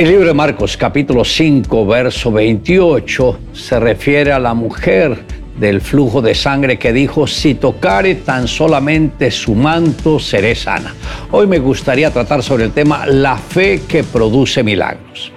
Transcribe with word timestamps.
El 0.00 0.08
libro 0.08 0.28
de 0.28 0.32
Marcos 0.32 0.78
capítulo 0.78 1.26
5 1.26 1.84
verso 1.84 2.32
28 2.32 3.38
se 3.52 3.78
refiere 3.78 4.32
a 4.32 4.38
la 4.38 4.54
mujer 4.54 5.14
del 5.58 5.82
flujo 5.82 6.22
de 6.22 6.34
sangre 6.34 6.78
que 6.78 6.90
dijo, 6.90 7.26
si 7.26 7.54
tocare 7.54 8.14
tan 8.14 8.48
solamente 8.48 9.30
su 9.30 9.54
manto, 9.54 10.18
seré 10.18 10.54
sana. 10.54 10.94
Hoy 11.32 11.46
me 11.46 11.58
gustaría 11.58 12.10
tratar 12.10 12.42
sobre 12.42 12.64
el 12.64 12.72
tema 12.72 13.04
la 13.04 13.36
fe 13.36 13.82
que 13.86 14.02
produce 14.02 14.62
milagros. 14.62 15.32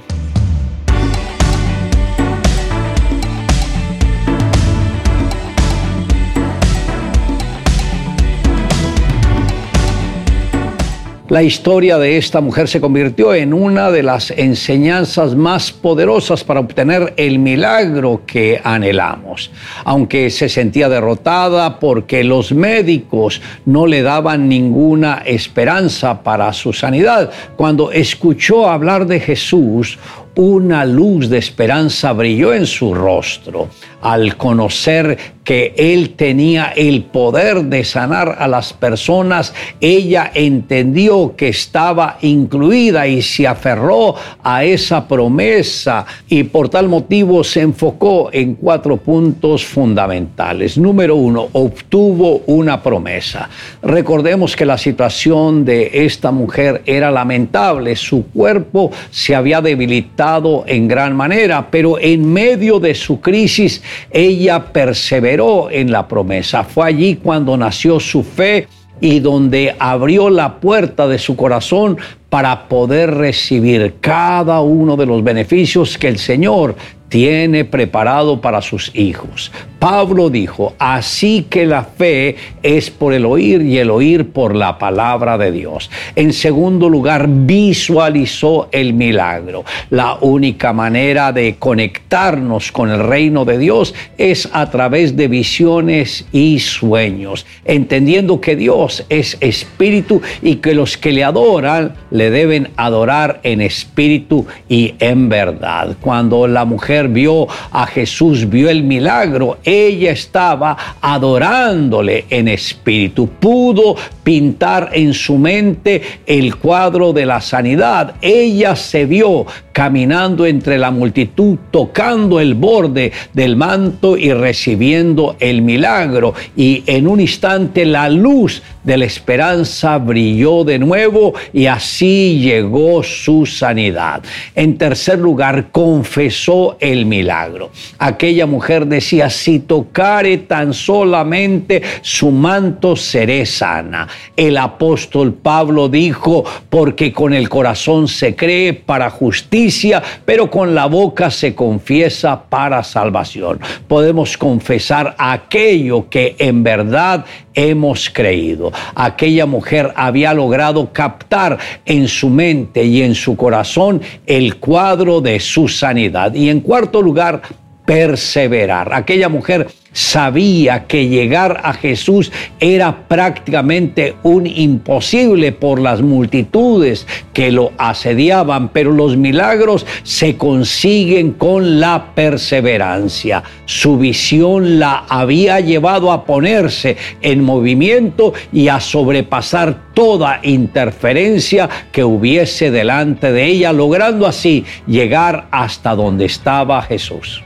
La 11.34 11.42
historia 11.42 11.98
de 11.98 12.18
esta 12.18 12.42
mujer 12.42 12.68
se 12.68 12.80
convirtió 12.80 13.34
en 13.34 13.56
una 13.56 13.90
de 13.90 14.04
las 14.04 14.30
enseñanzas 14.30 15.34
más 15.34 15.72
poderosas 15.72 16.44
para 16.44 16.60
obtener 16.60 17.16
el 17.18 17.40
milagro 17.40 18.22
que 18.28 18.62
anhelamos. 18.64 19.50
Aunque 19.84 20.30
se 20.30 20.48
sentía 20.48 20.90
derrotada 20.90 21.80
porque 21.80 22.24
los 22.24 22.52
médicos 22.52 23.42
no 23.66 23.88
le 23.88 24.04
daban 24.04 24.48
ninguna 24.48 25.24
esperanza 25.26 26.22
para 26.22 26.54
su 26.54 26.72
sanidad, 26.72 27.32
cuando 27.56 27.92
escuchó 27.92 28.70
hablar 28.70 29.08
de 29.08 29.20
Jesús, 29.20 29.98
una 30.36 30.86
luz 30.86 31.30
de 31.30 31.38
esperanza 31.38 32.12
brilló 32.14 32.54
en 32.54 32.66
su 32.66 32.94
rostro 32.94 33.70
al 34.02 34.36
conocer 34.36 35.18
que 35.44 35.74
Él 35.78 36.12
tenía 36.12 36.74
el 36.76 37.04
poder 37.04 37.64
de 37.66 37.84
sanar 37.84 38.38
a 38.40 38.48
las 38.48 38.72
personas, 38.74 39.54
ella 39.82 40.32
entendió 40.34 41.36
que 41.36 41.50
estaba 41.50 42.18
incluida 42.22 43.08
y 43.08 43.22
se 43.22 43.46
aferró 43.46 44.16
a 44.42 44.64
esa 44.64 45.06
promesa 45.08 46.06
y 46.30 46.44
por 46.44 46.70
tal 46.70 46.88
motivo 46.88 47.44
se 47.44 47.62
enfocó 47.62 48.30
en 48.32 48.56
cuatro 48.56 48.98
puntos 48.98 49.66
fundamentales. 49.66 50.78
Número 50.78 51.16
uno, 51.16 51.50
obtuvo 51.52 52.42
una 52.48 52.82
promesa. 52.82 53.50
Recordemos 53.82 54.56
que 54.56 54.66
la 54.66 54.78
situación 54.78 55.66
de 55.66 55.92
esta 56.06 56.32
mujer 56.32 56.82
era 56.86 57.12
lamentable, 57.12 57.96
su 57.98 58.28
cuerpo 58.28 58.92
se 59.12 59.36
había 59.36 59.62
debilitado 59.62 60.23
en 60.66 60.88
gran 60.88 61.16
manera, 61.16 61.68
pero 61.70 62.00
en 62.00 62.32
medio 62.32 62.80
de 62.80 62.96
su 62.96 63.20
crisis 63.20 63.82
ella 64.10 64.72
perseveró 64.72 65.70
en 65.70 65.92
la 65.92 66.08
promesa. 66.08 66.64
Fue 66.64 66.88
allí 66.88 67.16
cuando 67.18 67.58
nació 67.58 68.00
su 68.00 68.24
fe 68.24 68.68
y 69.02 69.20
donde 69.20 69.76
abrió 69.80 70.30
la 70.30 70.60
puerta 70.60 71.08
de 71.08 71.20
su 71.20 71.36
corazón 71.36 71.98
para 72.30 72.68
poder 72.68 73.14
recibir 73.14 73.96
cada 74.00 74.62
uno 74.62 74.96
de 74.96 75.06
los 75.06 75.24
beneficios 75.24 75.98
que 75.98 76.08
el 76.08 76.18
Señor 76.18 76.76
tiene 77.14 77.64
preparado 77.64 78.42
para 78.42 78.64
sus 78.64 78.90
hijos. 78.96 79.52
Pablo 79.78 80.30
dijo, 80.30 80.74
así 80.80 81.46
que 81.48 81.66
la 81.66 81.84
fe 81.84 82.38
es 82.64 82.90
por 82.90 83.14
el 83.14 83.26
oír 83.26 83.62
y 83.62 83.78
el 83.78 83.92
oír 83.92 84.30
por 84.30 84.56
la 84.56 84.80
palabra 84.80 85.38
de 85.38 85.52
Dios. 85.52 85.92
En 86.16 86.32
segundo 86.32 86.90
lugar, 86.90 87.28
visualizó 87.30 88.70
el 88.72 88.94
milagro. 88.94 89.66
La 89.90 90.16
única 90.22 90.72
manera 90.72 91.34
de 91.34 91.58
conectarnos 91.60 92.72
con 92.72 92.90
el 92.90 93.02
reino 93.02 93.44
de 93.44 93.58
Dios 93.58 93.94
es 94.18 94.50
a 94.54 94.72
través 94.72 95.18
de 95.18 95.28
visiones 95.28 96.26
y 96.32 96.60
sueños, 96.60 97.46
entendiendo 97.66 98.40
que 98.40 98.56
Dios 98.56 99.06
es 99.10 99.38
espíritu 99.42 100.22
y 100.42 100.56
que 100.56 100.74
los 100.74 100.98
que 100.98 101.12
le 101.12 101.26
adoran 101.26 101.94
le 102.10 102.32
deben 102.32 102.70
adorar 102.78 103.42
en 103.44 103.60
espíritu 103.60 104.48
y 104.70 104.96
en 105.00 105.28
verdad. 105.28 105.98
Cuando 106.00 106.48
la 106.48 106.64
vio 107.08 107.48
a 107.72 107.86
Jesús, 107.86 108.50
vio 108.50 108.70
el 108.70 108.84
milagro, 108.84 109.58
ella 109.64 110.12
estaba 110.12 110.78
adorándole 111.02 112.26
en 112.30 112.48
espíritu. 112.48 113.28
Pudo 113.28 113.96
pintar 114.24 114.90
en 114.94 115.14
su 115.14 115.38
mente 115.38 116.02
el 116.26 116.56
cuadro 116.56 117.14
de 117.14 117.26
la 117.26 117.42
sanidad. 117.42 118.16
Ella 118.22 118.76
se 118.76 119.06
vio 119.06 119.46
caminando 119.72 120.46
entre 120.46 120.78
la 120.78 120.92
multitud, 120.92 121.58
tocando 121.72 122.40
el 122.40 122.54
borde 122.54 123.12
del 123.34 123.56
manto 123.56 124.16
y 124.18 124.32
recibiendo 124.32 125.36
el 125.40 125.62
milagro. 125.62 126.34
Y 126.56 126.84
en 126.86 127.08
un 127.08 127.20
instante 127.20 127.86
la 127.86 128.10
luz 128.10 128.62
de 128.84 128.98
la 128.98 129.06
esperanza 129.06 129.98
brilló 129.98 130.64
de 130.64 130.78
nuevo 130.78 131.34
y 131.54 131.66
así 131.66 132.40
llegó 132.42 133.02
su 133.02 133.46
sanidad. 133.46 134.22
En 134.56 134.78
tercer 134.78 135.20
lugar, 135.20 135.70
confesó 135.72 136.78
el 136.80 137.06
milagro. 137.06 137.72
Aquella 137.98 138.46
mujer 138.46 138.86
decía, 138.86 139.30
si 139.30 139.60
tocare 139.60 140.38
tan 140.40 140.74
solamente 140.74 141.82
su 142.02 142.32
manto, 142.32 142.96
seré 142.96 143.46
sana. 143.46 144.08
El 144.36 144.58
apóstol 144.58 145.34
Pablo 145.34 145.90
dijo, 145.90 146.44
porque 146.70 147.14
con 147.14 147.34
el 147.34 147.50
corazón 147.50 148.08
se 148.08 148.36
cree 148.36 148.74
para 148.74 149.10
justicia, 149.10 150.02
pero 150.26 150.50
con 150.50 150.74
la 150.74 150.88
boca 150.88 151.30
se 151.30 151.56
confiesa 151.56 152.44
para 152.50 152.84
salvación. 152.84 153.60
Podemos 153.88 154.38
confesar 154.38 155.16
aquello 155.18 156.10
que 156.10 156.36
en 156.40 156.64
verdad 156.64 157.26
hemos 157.54 158.10
creído. 158.10 158.72
Aquella 158.96 159.46
mujer 159.46 159.94
había 159.96 160.34
logrado 160.34 160.92
captar 160.92 161.58
en 161.86 162.08
su 162.08 162.30
mente 162.30 162.84
y 162.84 163.02
en 163.02 163.16
su 163.16 163.36
corazón 163.36 164.02
el 164.26 164.58
cuadro 164.58 165.22
de 165.22 165.40
su 165.40 165.68
sanidad. 165.68 166.34
Y 166.34 166.50
en 166.50 166.62
cuarto 166.62 167.02
lugar, 167.02 167.42
perseverar. 167.86 168.94
Aquella 168.94 169.30
mujer 169.30 169.68
sabía 169.94 170.86
que 170.86 171.08
llegar 171.08 171.62
a 171.64 171.74
Jesús 171.74 172.32
era 172.60 173.08
prácticamente 173.08 174.16
un 174.24 174.48
imposible 174.48 175.52
por 175.52 175.80
las 175.80 176.02
multitudes 176.02 177.06
que 177.32 177.52
lo 177.52 177.72
asediaban, 177.78 178.70
pero 178.70 178.92
los 178.92 179.16
milagros 179.18 179.86
se 180.04 180.36
consiguen 180.36 181.34
con 181.34 181.80
la 181.80 182.14
perseverancia. 182.16 183.44
Su 183.66 183.98
visión 183.98 184.80
la 184.80 185.06
había 185.08 185.60
llevado 185.60 186.12
a 186.12 186.26
ponerse 186.26 186.98
en 187.22 187.44
movimiento 187.44 188.34
y 188.52 188.68
a 188.68 188.80
sobrepasar 188.80 189.94
toda 189.94 190.40
interferencia 190.42 191.70
que 191.92 192.04
hubiese 192.04 192.72
delante 192.72 193.32
de 193.32 193.46
ella, 193.46 193.72
logrando 193.72 194.26
así 194.26 194.66
llegar 194.88 195.48
hasta 195.52 195.94
donde 195.96 196.26
estaba 196.26 196.82
Jesús. 196.82 197.44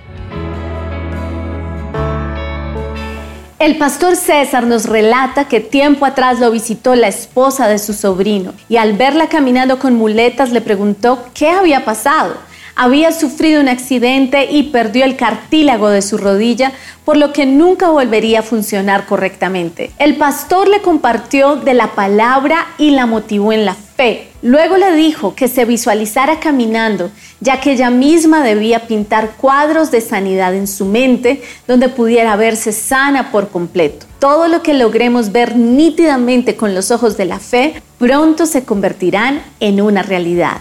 El 3.59 3.79
pastor 3.79 4.15
César 4.15 4.67
nos 4.67 4.85
relata 4.85 5.47
que 5.47 5.59
tiempo 5.59 6.05
atrás 6.05 6.39
lo 6.39 6.51
visitó 6.51 6.93
la 6.93 7.07
esposa 7.07 7.67
de 7.67 7.79
su 7.79 7.93
sobrino 7.93 8.53
y 8.69 8.77
al 8.77 8.93
verla 8.93 9.29
caminando 9.29 9.79
con 9.79 9.95
muletas 9.95 10.51
le 10.51 10.61
preguntó 10.61 11.25
qué 11.33 11.49
había 11.49 11.83
pasado. 11.83 12.35
Había 12.75 13.11
sufrido 13.11 13.59
un 13.59 13.67
accidente 13.67 14.45
y 14.51 14.61
perdió 14.61 15.05
el 15.05 15.15
cartílago 15.15 15.89
de 15.89 16.03
su 16.03 16.19
rodilla, 16.19 16.71
por 17.03 17.17
lo 17.17 17.33
que 17.33 17.47
nunca 17.47 17.89
volvería 17.89 18.41
a 18.41 18.43
funcionar 18.43 19.07
correctamente. 19.07 19.89
El 19.97 20.17
pastor 20.17 20.67
le 20.67 20.83
compartió 20.83 21.55
de 21.55 21.73
la 21.73 21.95
palabra 21.95 22.67
y 22.77 22.91
la 22.91 23.07
motivó 23.07 23.53
en 23.53 23.65
la 23.65 23.73
fe. 23.73 24.26
Luego 24.41 24.77
le 24.77 24.93
dijo 24.93 25.33
que 25.33 25.47
se 25.47 25.65
visualizara 25.65 26.39
caminando, 26.39 27.09
ya 27.39 27.59
que 27.59 27.71
ella 27.71 27.89
misma 27.89 28.43
debía 28.43 28.87
pintar 28.87 29.31
cuadros 29.31 29.89
de 29.89 30.01
sanidad 30.01 30.53
en 30.53 30.67
su 30.67 30.85
mente, 30.85 31.41
donde 31.67 31.89
pudiera 31.89 32.35
verse 32.35 32.71
sana 32.71 33.31
por 33.31 33.49
completo. 33.49 34.05
Todo 34.19 34.47
lo 34.47 34.61
que 34.61 34.75
logremos 34.75 35.31
ver 35.31 35.55
nítidamente 35.55 36.55
con 36.55 36.75
los 36.75 36.91
ojos 36.91 37.17
de 37.17 37.25
la 37.25 37.39
fe, 37.39 37.81
pronto 37.97 38.45
se 38.45 38.63
convertirán 38.63 39.41
en 39.59 39.81
una 39.81 40.03
realidad. 40.03 40.57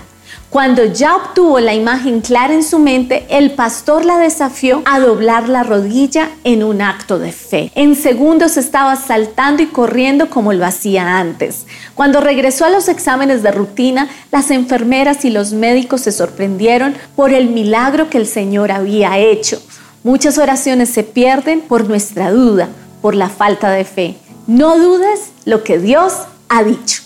Cuando 0.50 0.84
ya 0.84 1.16
obtuvo 1.16 1.60
la 1.60 1.74
imagen 1.74 2.20
clara 2.20 2.54
en 2.54 2.62
su 2.62 2.78
mente, 2.78 3.26
el 3.28 3.52
pastor 3.52 4.04
la 4.04 4.18
desafió 4.18 4.82
a 4.84 5.00
doblar 5.00 5.48
la 5.48 5.62
rodilla 5.62 6.30
en 6.44 6.62
un 6.62 6.82
acto 6.82 7.18
de 7.18 7.32
fe. 7.32 7.70
En 7.74 7.94
segundos 7.96 8.56
estaba 8.56 8.96
saltando 8.96 9.62
y 9.62 9.66
corriendo 9.66 10.30
como 10.30 10.52
lo 10.52 10.64
hacía 10.64 11.18
antes. 11.18 11.66
Cuando 11.94 12.20
regresó 12.20 12.64
a 12.64 12.70
los 12.70 12.88
exámenes 12.88 13.42
de 13.42 13.50
rutina, 13.50 14.08
las 14.30 14.50
enfermeras 14.50 15.24
y 15.24 15.30
los 15.30 15.52
médicos 15.52 16.02
se 16.02 16.12
sorprendieron 16.12 16.94
por 17.14 17.32
el 17.32 17.48
milagro 17.48 18.08
que 18.08 18.18
el 18.18 18.26
Señor 18.26 18.72
había 18.72 19.18
hecho. 19.18 19.60
Muchas 20.04 20.38
oraciones 20.38 20.88
se 20.90 21.02
pierden 21.02 21.60
por 21.60 21.88
nuestra 21.88 22.30
duda, 22.30 22.68
por 23.02 23.14
la 23.14 23.28
falta 23.28 23.70
de 23.70 23.84
fe. 23.84 24.16
No 24.46 24.78
dudes 24.78 25.32
lo 25.44 25.64
que 25.64 25.78
Dios 25.78 26.12
ha 26.48 26.62
dicho. 26.62 27.05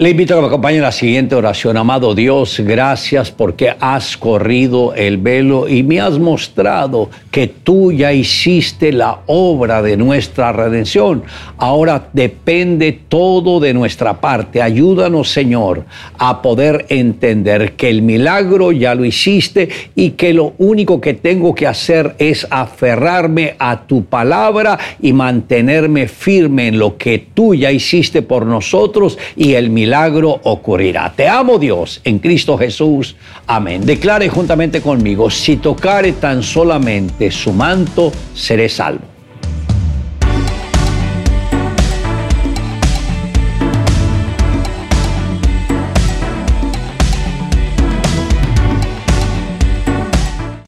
Le 0.00 0.08
invito 0.08 0.32
a 0.32 0.36
que 0.38 0.40
me 0.40 0.46
acompañe 0.46 0.76
en 0.78 0.82
la 0.82 0.92
siguiente 0.92 1.34
oración. 1.34 1.76
Amado 1.76 2.14
Dios, 2.14 2.58
gracias 2.60 3.30
porque 3.30 3.74
has 3.78 4.16
corrido 4.16 4.94
el 4.94 5.18
velo 5.18 5.68
y 5.68 5.82
me 5.82 6.00
has 6.00 6.18
mostrado 6.18 7.10
que 7.30 7.48
tú 7.48 7.92
ya 7.92 8.10
hiciste 8.10 8.94
la 8.94 9.18
obra 9.26 9.82
de 9.82 9.98
nuestra 9.98 10.52
redención. 10.52 11.22
Ahora 11.58 12.08
depende 12.14 12.98
todo 13.10 13.60
de 13.60 13.74
nuestra 13.74 14.22
parte. 14.22 14.62
Ayúdanos, 14.62 15.28
Señor, 15.28 15.84
a 16.16 16.40
poder 16.40 16.86
entender 16.88 17.72
que 17.72 17.90
el 17.90 18.00
milagro 18.00 18.72
ya 18.72 18.94
lo 18.94 19.04
hiciste 19.04 19.68
y 19.94 20.12
que 20.12 20.32
lo 20.32 20.54
único 20.56 20.98
que 20.98 21.12
tengo 21.12 21.54
que 21.54 21.66
hacer 21.66 22.14
es 22.18 22.46
aferrarme 22.48 23.54
a 23.58 23.82
tu 23.82 24.06
palabra 24.06 24.78
y 25.02 25.12
mantenerme 25.12 26.08
firme 26.08 26.68
en 26.68 26.78
lo 26.78 26.96
que 26.96 27.18
tú 27.34 27.54
ya 27.54 27.70
hiciste 27.70 28.22
por 28.22 28.46
nosotros 28.46 29.18
y 29.36 29.52
el 29.52 29.68
milagro 29.68 29.89
milagro 29.90 30.38
ocurrirá. 30.44 31.12
Te 31.16 31.26
amo 31.26 31.58
Dios 31.58 32.00
en 32.04 32.20
Cristo 32.20 32.56
Jesús. 32.56 33.16
Amén. 33.48 33.84
Declare 33.84 34.28
juntamente 34.28 34.80
conmigo, 34.80 35.28
si 35.28 35.56
tocare 35.56 36.12
tan 36.12 36.44
solamente 36.44 37.32
su 37.32 37.52
manto, 37.52 38.12
seré 38.32 38.68
salvo. 38.68 39.09